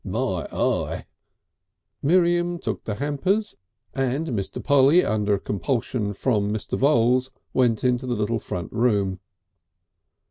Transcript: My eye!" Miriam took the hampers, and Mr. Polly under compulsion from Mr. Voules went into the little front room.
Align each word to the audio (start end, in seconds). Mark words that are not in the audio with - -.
My 0.03 0.47
eye!" 0.51 1.03
Miriam 2.01 2.57
took 2.57 2.85
the 2.85 2.95
hampers, 2.95 3.55
and 3.93 4.29
Mr. 4.29 4.57
Polly 4.63 5.05
under 5.05 5.37
compulsion 5.37 6.15
from 6.15 6.51
Mr. 6.51 6.75
Voules 6.75 7.29
went 7.53 7.83
into 7.83 8.07
the 8.07 8.15
little 8.15 8.39
front 8.39 8.71
room. 8.73 9.19